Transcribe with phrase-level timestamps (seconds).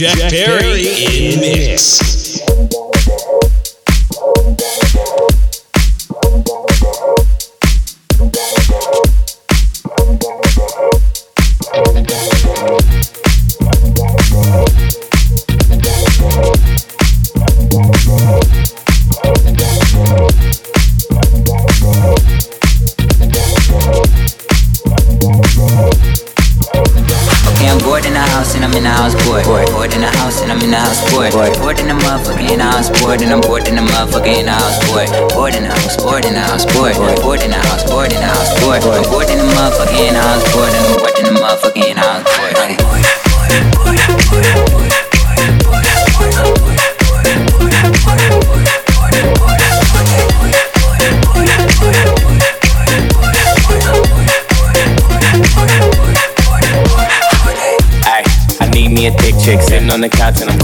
[0.00, 0.86] Jack, Jack Perry
[1.34, 2.00] in mix.
[2.00, 2.19] Okay,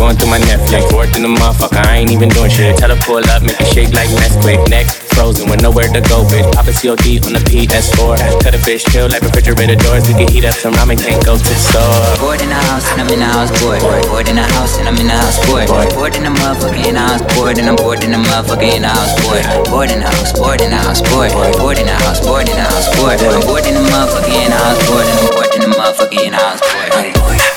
[0.07, 0.87] going through my Netflix.
[0.95, 2.79] Working the motherfucker, I ain't even doing shit.
[2.79, 4.63] Tell her pull up, make it shake like Nesquik.
[4.71, 4.87] Neck
[5.19, 6.47] frozen with nowhere to go, bitch.
[6.55, 8.15] Pop a COD on the PS4.
[8.39, 10.07] Cut a fish chill like refrigerator doors.
[10.07, 11.83] We can heat up some ramen, can't go to the store.
[12.23, 13.83] Bored in the house and I'm in the house bored.
[13.83, 15.67] Bored in the house and I'm in the house bored.
[15.67, 18.87] Bored in the motherfucker in the house bored and I'm bored in the motherfucker in
[18.87, 19.43] the house bored.
[19.67, 21.35] Bored in the house, bored in the house bored.
[21.59, 23.19] Bored in the house, bored in the house bored.
[23.19, 26.21] I'm bored in the motherfucker in the house bored and I'm bored in the motherfucker
[26.23, 27.56] in the house bored.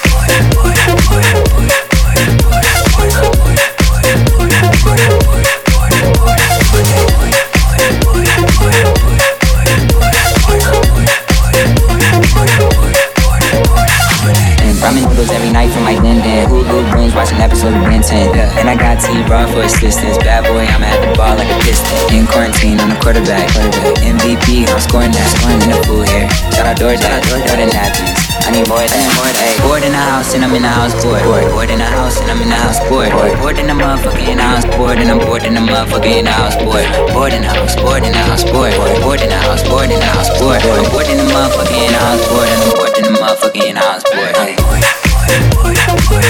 [19.10, 20.22] I T-Raw for assistance.
[20.22, 21.90] Bad boy, I'm at the ball like a piston.
[22.14, 23.50] In quarantine, on the quarterback.
[23.58, 23.98] quarterback.
[24.06, 25.26] MVP, I'm scoring that.
[25.34, 26.30] Scoring in the food here.
[26.54, 28.14] Shout out doors, shout out doors, more than napkins.
[28.46, 29.50] I need more than more than.
[29.66, 31.26] Bored in the house and I'm in the house bored.
[31.26, 33.10] Bored, bored in the house and I'm in the house bored.
[33.10, 36.14] Bored, bored in the motherfucker in the house bored and I'm bored in the motherfucker
[36.14, 36.86] in the house bored.
[37.10, 38.78] Bored in the house, bored in the house bored.
[38.78, 40.62] Bored, bored in the house, bored in the house bored.
[40.62, 43.66] I'm bored in the motherfucker in the house bored and I'm bored in the motherfucker
[43.66, 44.38] in the house bored.
[44.38, 46.30] Lately I've been feeling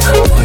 [0.00, 0.39] kinda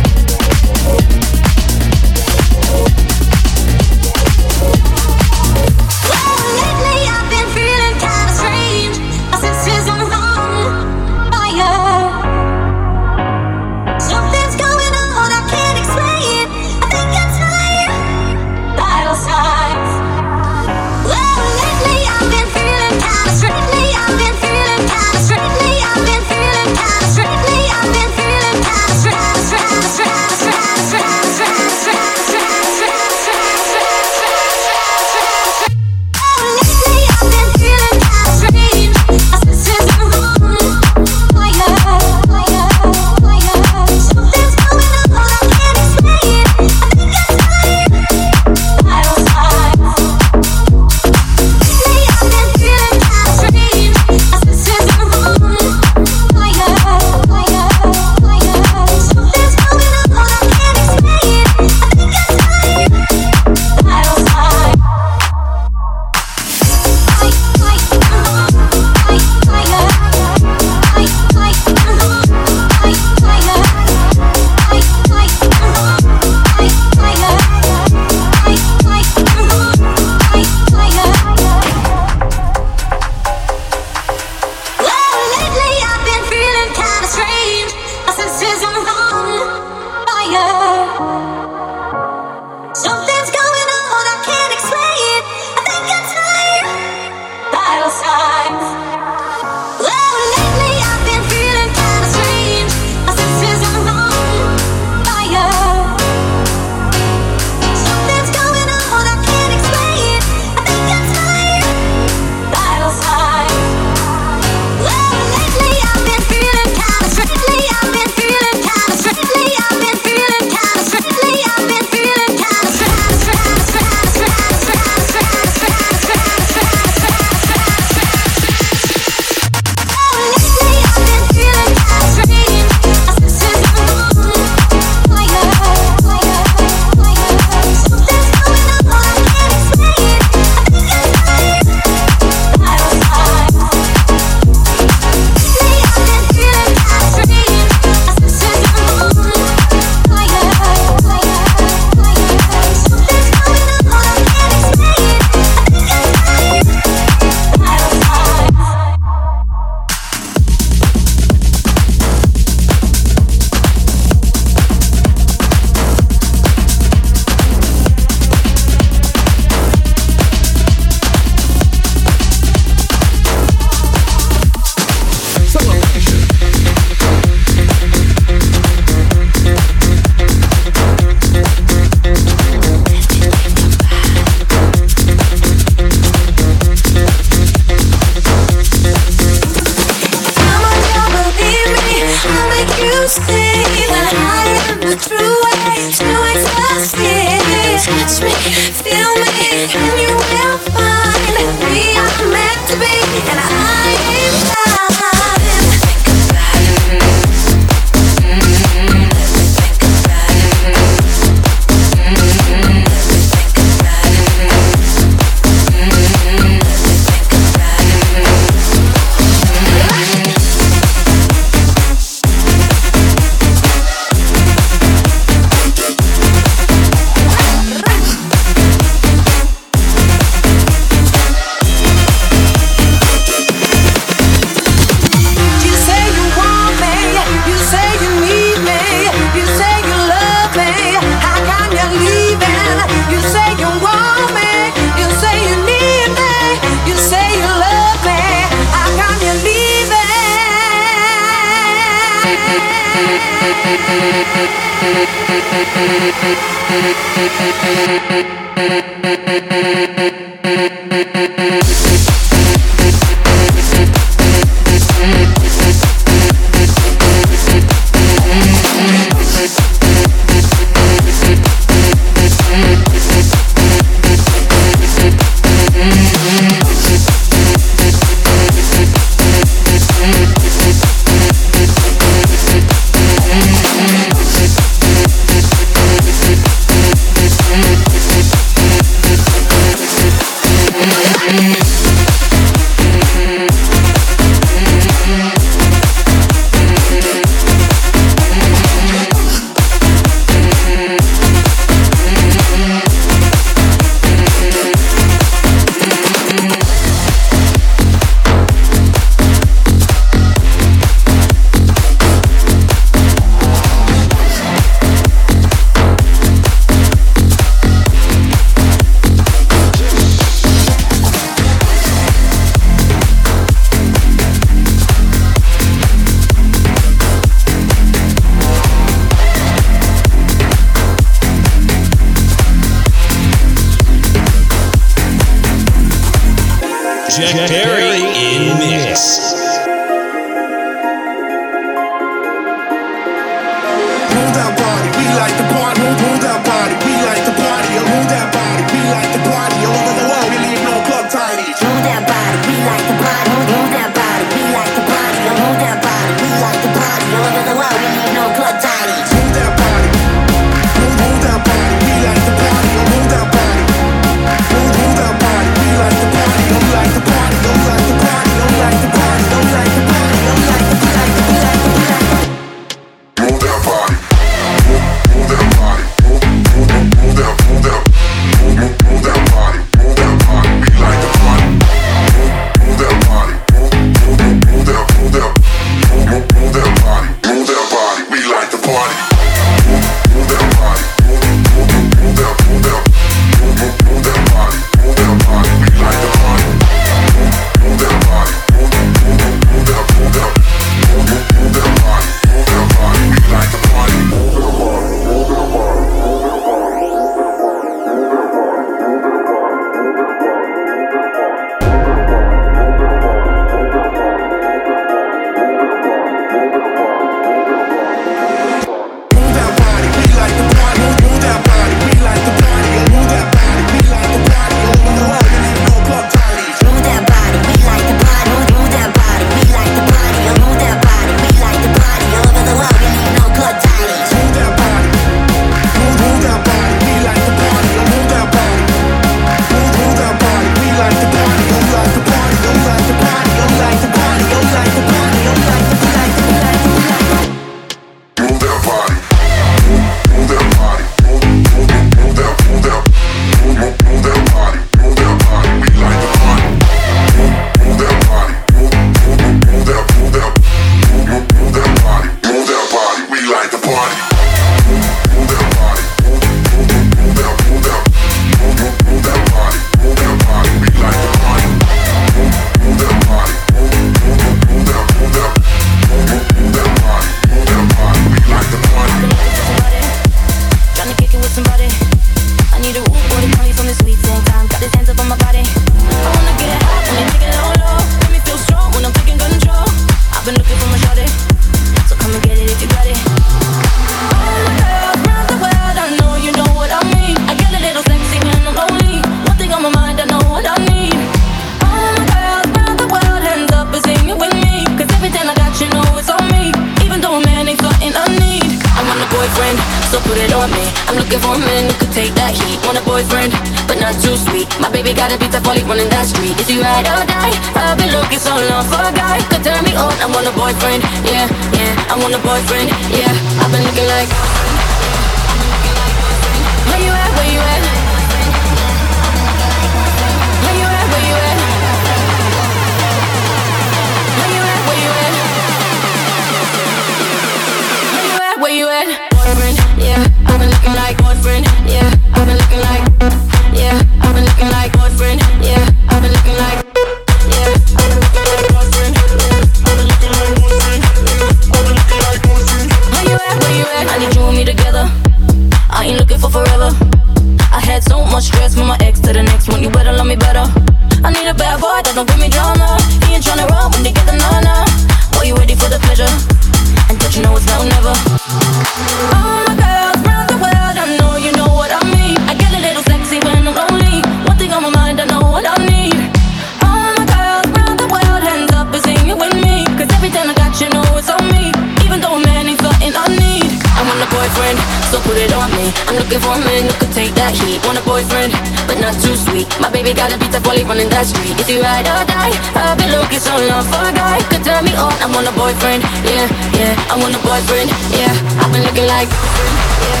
[591.52, 592.32] she ride or die.
[592.56, 594.92] I've been looking so long for a guy could turn me on.
[595.04, 596.24] I want a boyfriend, yeah,
[596.56, 596.72] yeah.
[596.88, 598.08] I want a boyfriend, yeah.
[598.40, 600.00] I've been looking like, yeah.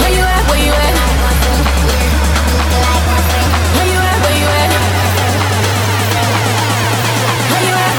[0.00, 0.42] Where you at?
[0.48, 0.94] Where you at?
[3.76, 4.18] Where you at?
[4.24, 4.72] Where you at?
[7.52, 7.92] Where you at?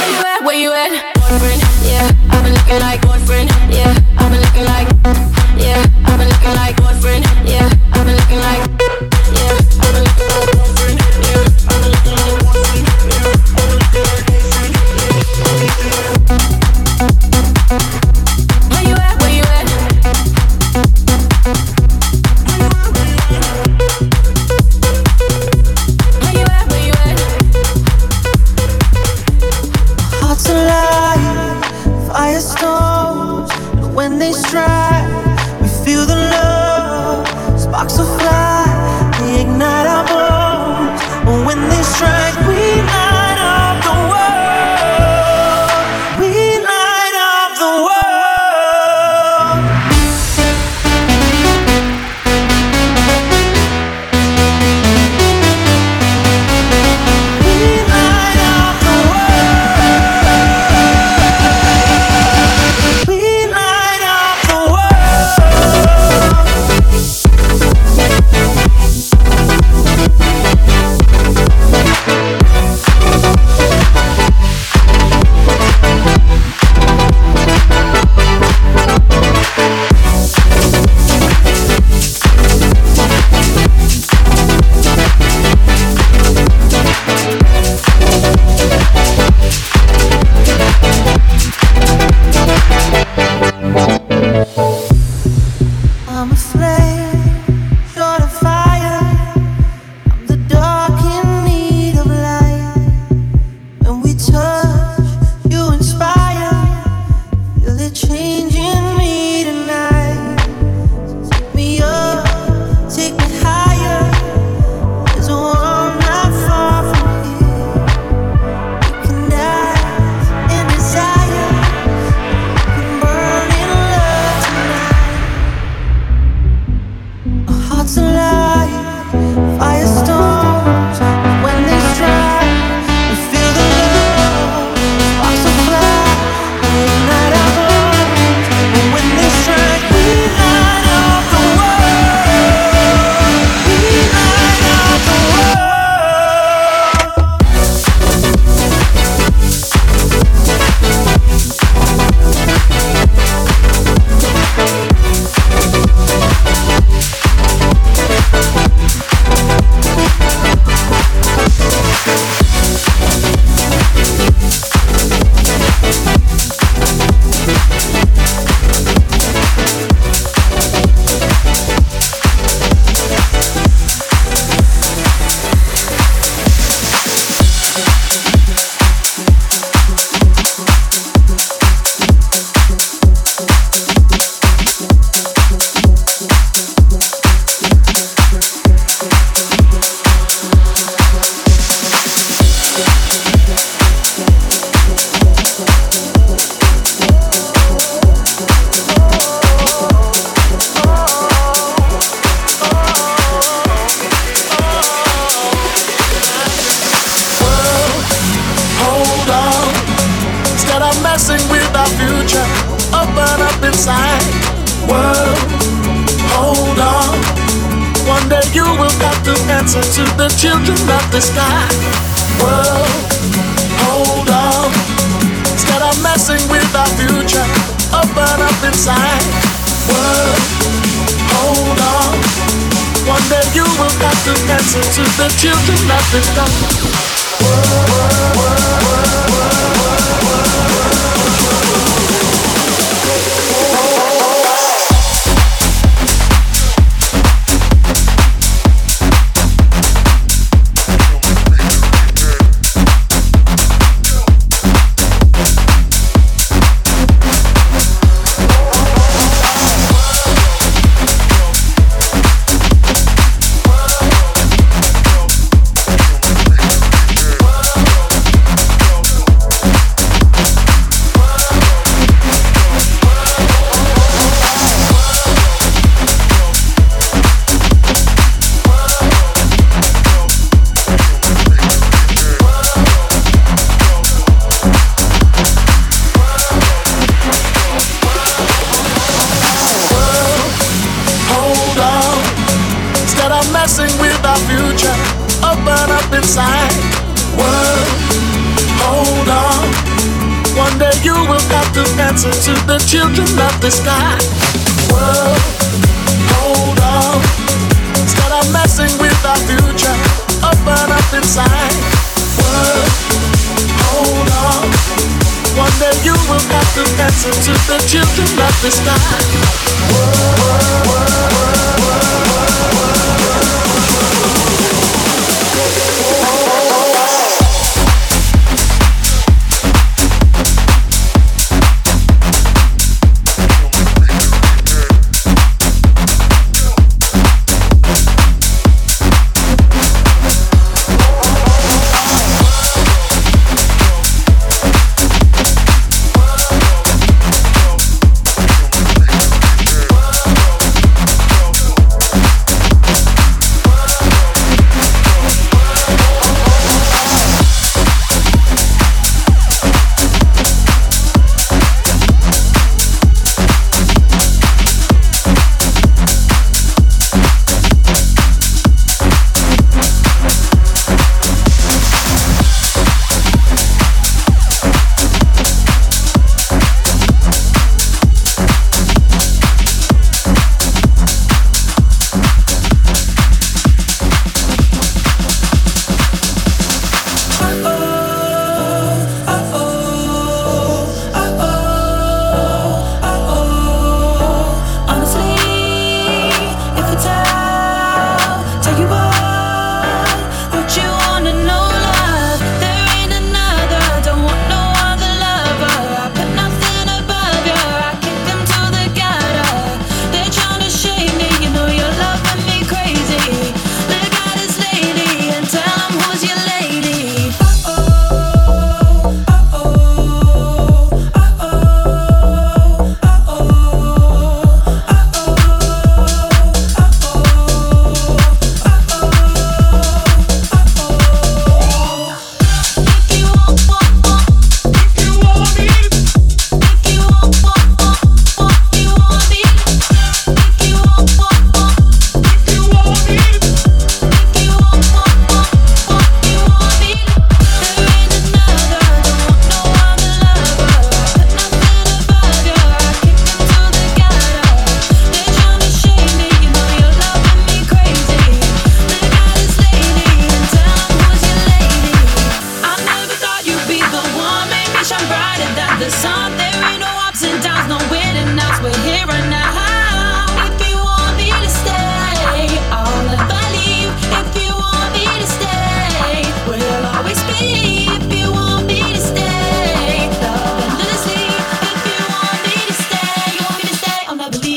[0.00, 0.40] Where you at?
[0.46, 0.92] Where you at?
[1.20, 2.08] Boyfriend, yeah.
[2.32, 4.05] I've been looking like boyfriend, yeah.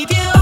[0.06, 0.39] keep you.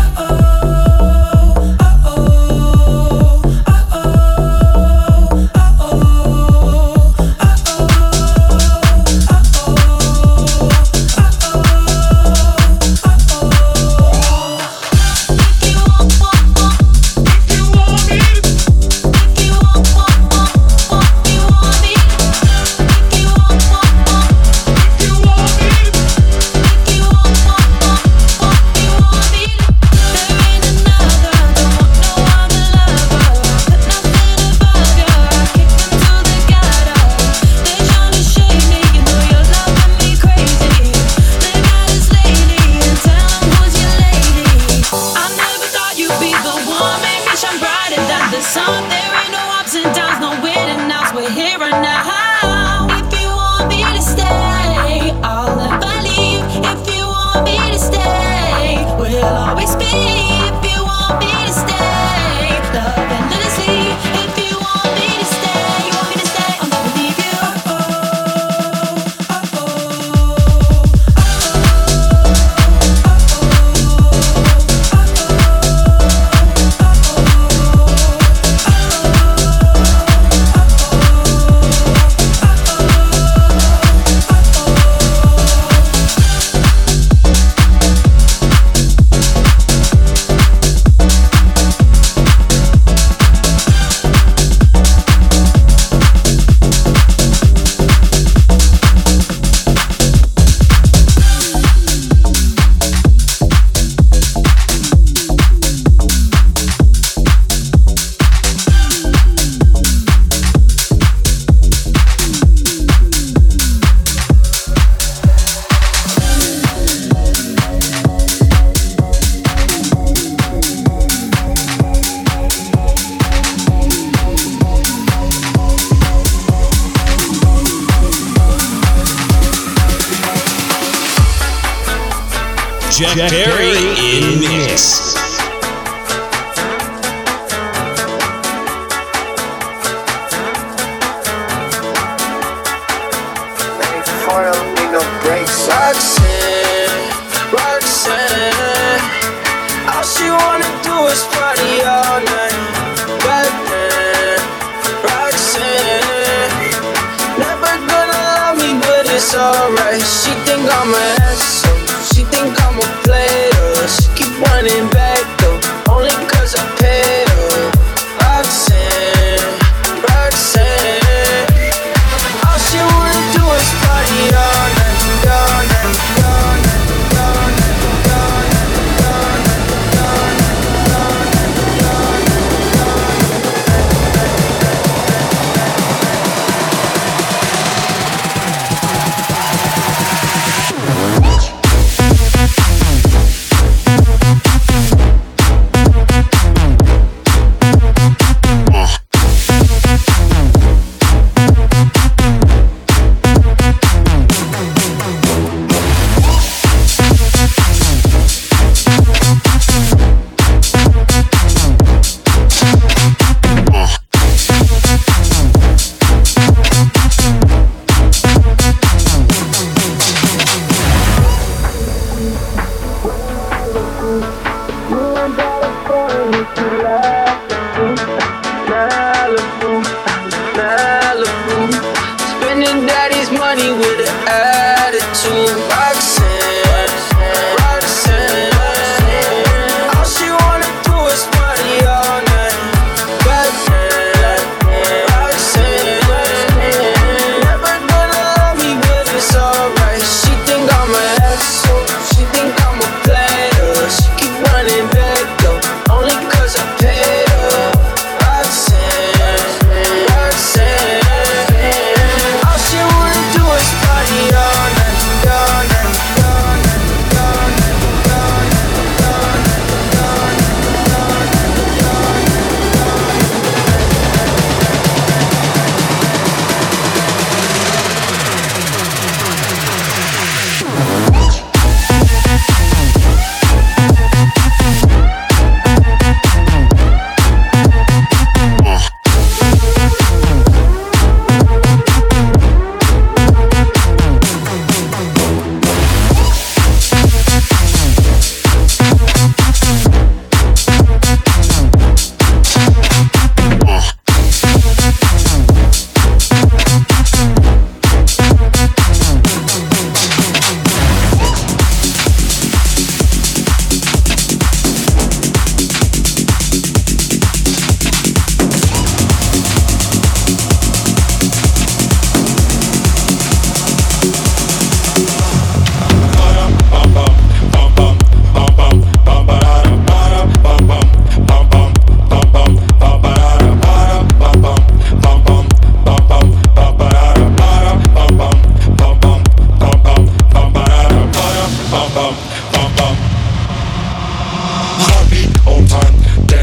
[132.99, 134.58] Jack Perry in mix.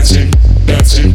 [0.06, 0.32] dancing,
[0.68, 1.15] dancing.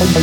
[0.00, 0.20] そして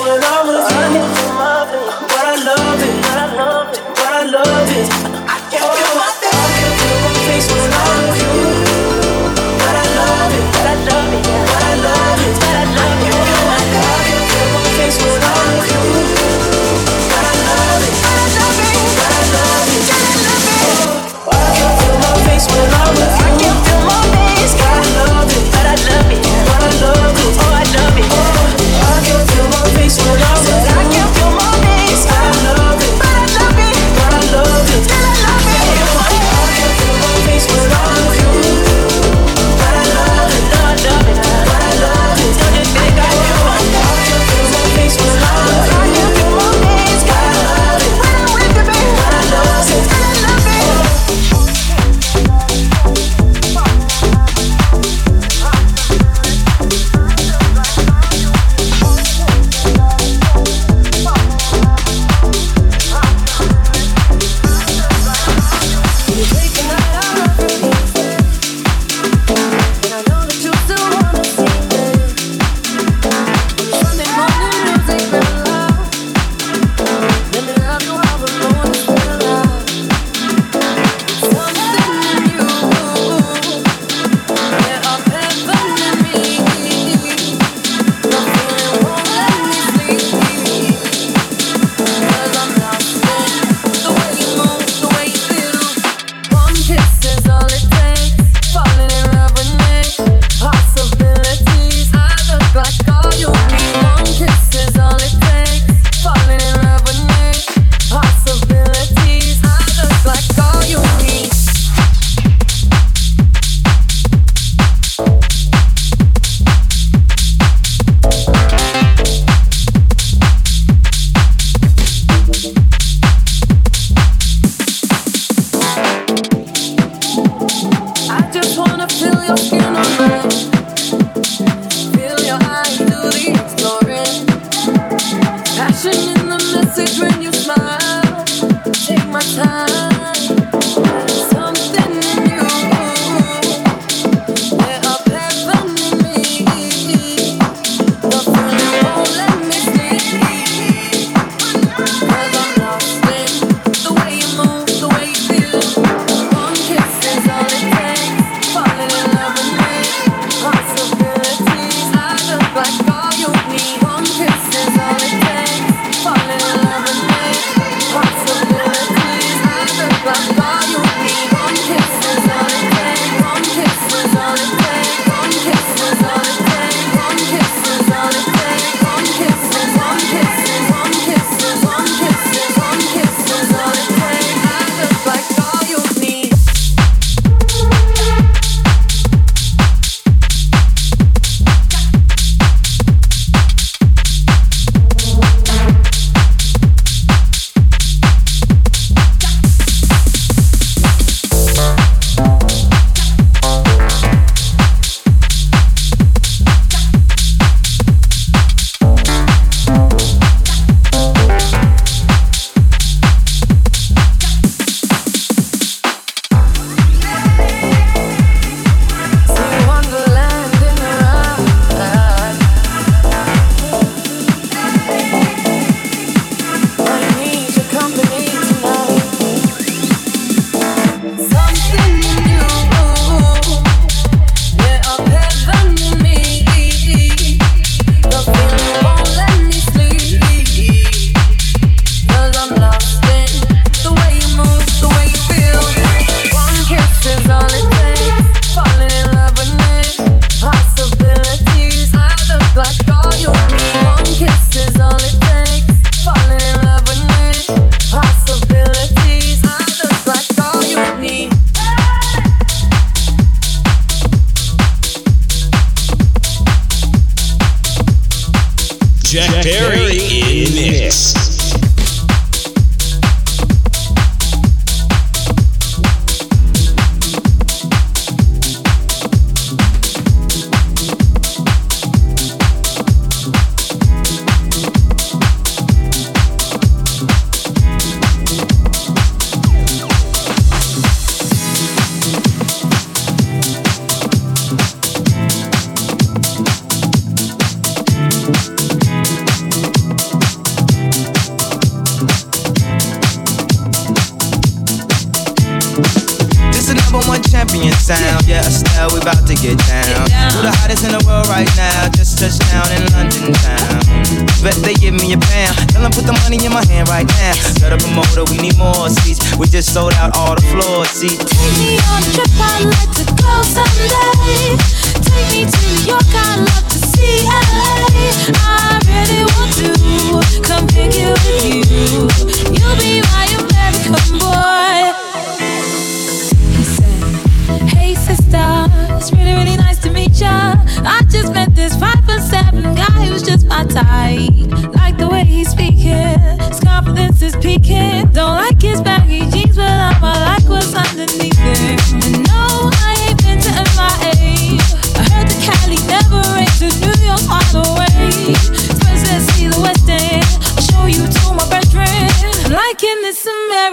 [0.00, 1.09] when I'm with you,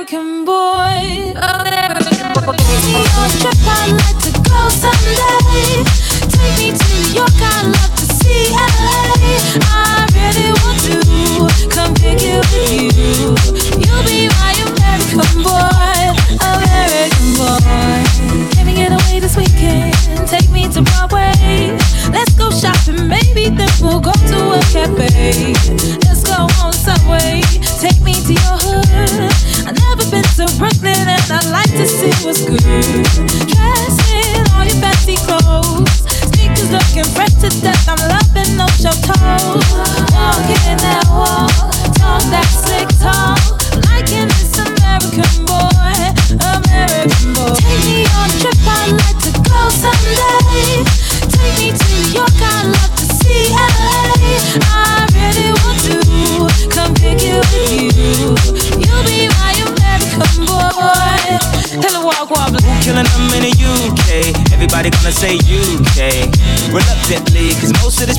[0.09, 0.46] American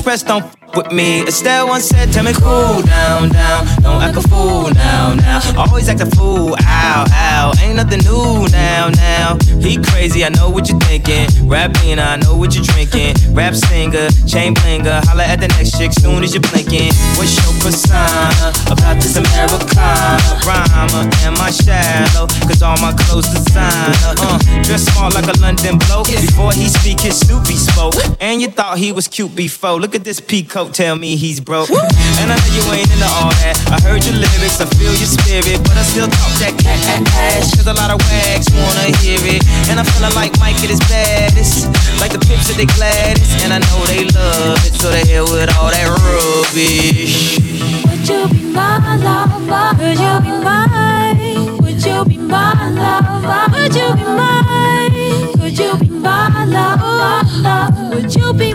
[0.09, 0.43] questão.
[0.75, 1.27] Of this press don't f- with me.
[1.27, 3.65] Estelle once said, Tell me cool down, down.
[3.81, 5.41] Don't act a fool now, now.
[5.57, 7.53] Always act a fool, ow, ow.
[7.61, 9.37] Ain't nothing new now, now.
[9.59, 11.27] He crazy, I know what you're thinking.
[11.47, 13.15] Rapping, I know what you're drinking.
[13.33, 15.03] Rap singer, chain blinger.
[15.05, 16.93] Holla at the next chick soon as you're blinking.
[17.17, 20.19] What's your persona about this Americana?
[20.45, 22.27] Rhymer, am I shallow?
[22.47, 24.15] Cause all my clothes designer.
[24.17, 26.07] Uh, dress smart like a London bloke.
[26.07, 27.95] Before he speak, his Snoopy spoke.
[28.19, 29.79] And you thought he was cute before.
[29.79, 30.19] Look at this
[30.59, 31.69] peacoat, tell me he's broke.
[31.69, 33.55] And I know you ain't into all that.
[33.71, 35.59] I heard your lyrics, I feel your spirit.
[35.63, 37.55] But I still talk that cash.
[37.55, 39.43] Cause a lot of wags wanna hear it.
[39.69, 41.67] And I'm feeling like Mike at his baddest.
[41.99, 43.43] Like the pips at the gladdest.
[43.43, 44.73] And I know they love it.
[44.75, 47.39] So they hell with all that rubbish.
[47.87, 49.39] Would you be my lover?
[49.79, 51.57] Would you be mine?
[51.63, 53.43] Would you be my lover?
[53.55, 55.39] Would you be mine?
[55.39, 57.95] Could you be my lover?
[57.95, 58.53] Would you be